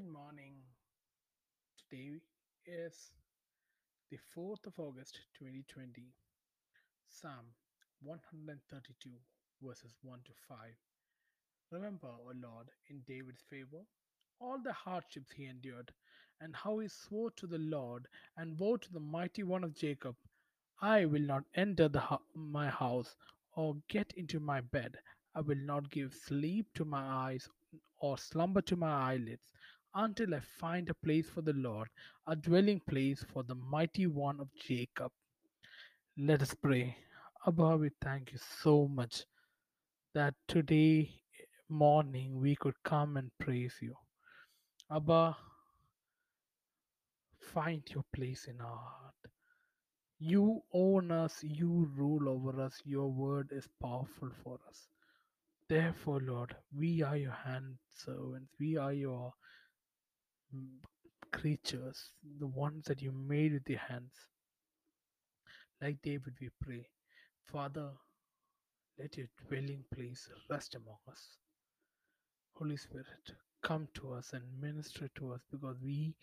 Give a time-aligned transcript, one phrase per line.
[0.00, 0.54] morning.
[1.76, 2.12] Today
[2.64, 3.10] is
[4.10, 6.14] the 4th of August 2020.
[7.10, 7.52] Psalm
[8.02, 9.10] 132,
[9.62, 10.56] verses 1 to 5.
[11.72, 13.82] Remember, O Lord, in David's favor,
[14.40, 15.92] all the hardships he endured,
[16.40, 18.06] and how he swore to the Lord
[18.38, 20.16] and vowed to the mighty one of Jacob,
[20.80, 23.14] I will not enter the hou- my house
[23.56, 24.96] or get into my bed.
[25.34, 27.46] I will not give sleep to my eyes
[27.98, 29.52] or slumber to my eyelids
[29.94, 31.88] until I find a place for the Lord,
[32.26, 35.10] a dwelling place for the mighty one of Jacob.
[36.16, 36.96] Let us pray.
[37.46, 39.24] Abba, we thank you so much
[40.14, 41.10] that today
[41.68, 43.94] morning we could come and praise you.
[44.90, 45.36] Abba,
[47.40, 49.14] find your place in our heart.
[50.18, 54.86] You own us, you rule over us, your word is powerful for us.
[55.68, 59.32] Therefore, Lord, we are your hand servants, we are your
[61.32, 64.12] creatures, the ones that you made with your hands.
[65.80, 66.86] Like David, we pray,
[67.46, 67.90] Father,
[68.98, 71.36] let your dwelling place rest among us.
[72.54, 73.06] Holy Spirit,
[73.62, 76.14] come to us and minister to us because we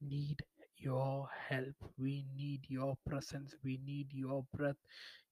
[0.00, 0.42] need
[0.78, 1.74] your help.
[1.98, 3.54] We need your presence.
[3.64, 4.76] We need your breath.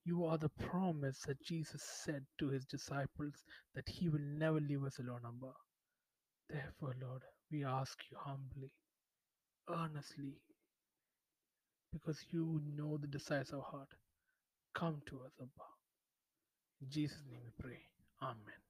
[0.04, 4.84] You are the promise that Jesus said to his disciples that he will never leave
[4.84, 5.52] us alone, Abba.
[6.48, 8.70] Therefore, Lord, we ask you humbly,
[9.68, 10.40] earnestly,
[11.92, 13.88] because you know the desires of our heart.
[14.74, 15.50] Come to us, Abba.
[16.82, 17.80] In Jesus' name we pray.
[18.22, 18.60] Amen.